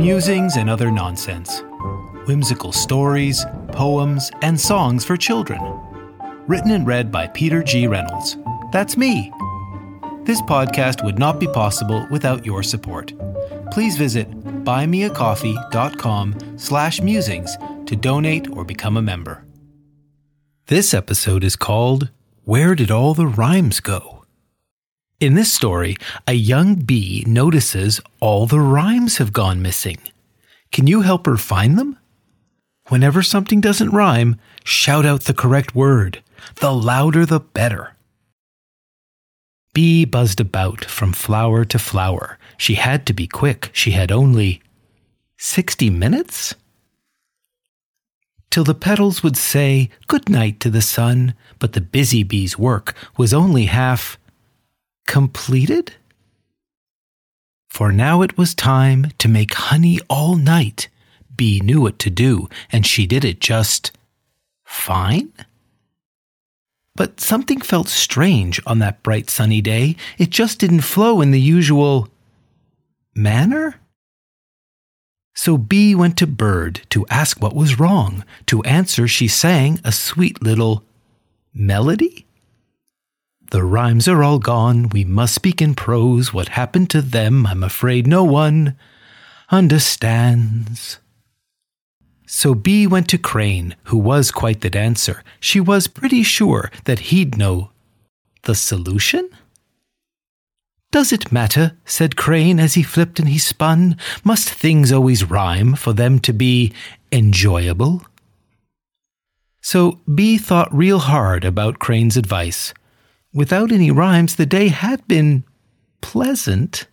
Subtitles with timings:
[0.00, 1.62] musings and other nonsense,
[2.24, 5.60] whimsical stories, poems, and songs for children.
[6.46, 7.86] Written and read by Peter G.
[7.86, 8.38] Reynolds.
[8.72, 9.30] That's me.
[10.24, 13.12] This podcast would not be possible without your support.
[13.70, 14.30] Please visit
[14.64, 17.54] buymeacoffee.com slash musings
[17.84, 19.44] to donate or become a member.
[20.68, 22.08] This episode is called
[22.44, 24.19] Where Did All the Rhymes Go?
[25.20, 29.98] In this story, a young bee notices all the rhymes have gone missing.
[30.72, 31.98] Can you help her find them?
[32.88, 36.22] Whenever something doesn't rhyme, shout out the correct word.
[36.56, 37.96] The louder the better.
[39.74, 42.38] Bee buzzed about from flower to flower.
[42.56, 43.68] She had to be quick.
[43.74, 44.62] She had only
[45.36, 46.54] sixty minutes?
[48.50, 52.94] Till the petals would say good night to the sun, but the busy bee's work
[53.16, 54.18] was only half
[55.06, 55.94] completed?
[57.68, 60.88] For now it was time to make honey all night.
[61.34, 63.92] Bee knew what to do, and she did it just
[64.64, 65.32] fine.
[66.96, 69.96] But something felt strange on that bright sunny day.
[70.18, 72.08] It just didn't flow in the usual
[73.14, 73.80] manner.
[75.34, 78.24] So Bee went to Bird to ask what was wrong.
[78.46, 80.84] To answer, she sang a sweet little
[81.54, 82.26] melody.
[83.50, 86.32] The rhymes are all gone, we must speak in prose.
[86.32, 88.76] What happened to them, I'm afraid no one
[89.50, 90.98] understands.
[92.26, 95.24] So Bee went to Crane, who was quite the dancer.
[95.40, 97.70] She was pretty sure that he'd know
[98.42, 99.28] the solution.
[100.92, 101.76] Does it matter?
[101.84, 103.96] said Crane as he flipped and he spun.
[104.22, 106.72] Must things always rhyme for them to be
[107.10, 108.04] enjoyable?
[109.60, 112.72] So Bee thought real hard about Crane's advice.
[113.32, 115.44] Without any rhymes, the day had been
[116.00, 116.88] pleasant.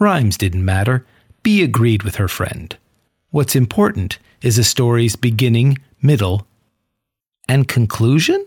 [0.00, 1.06] Rhymes didn't matter.
[1.44, 2.76] Bee agreed with her friend.
[3.30, 6.48] What's important is a story's beginning, middle,
[7.48, 8.44] and conclusion?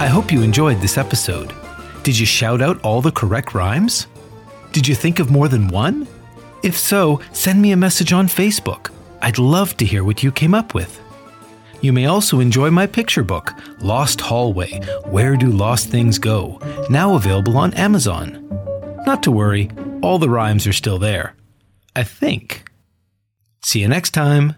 [0.00, 1.54] I hope you enjoyed this episode.
[2.02, 4.08] Did you shout out all the correct rhymes?
[4.72, 6.06] Did you think of more than one?
[6.62, 8.90] If so, send me a message on Facebook.
[9.22, 11.00] I'd love to hear what you came up with.
[11.80, 16.60] You may also enjoy my picture book, Lost Hallway Where Do Lost Things Go?
[16.90, 18.44] now available on Amazon.
[19.06, 19.70] Not to worry,
[20.02, 21.34] all the rhymes are still there.
[21.94, 22.64] I think.
[23.62, 24.54] See you next time.